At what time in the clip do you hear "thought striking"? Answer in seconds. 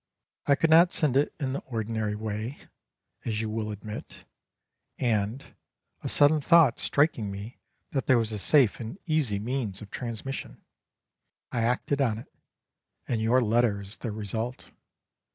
6.41-7.29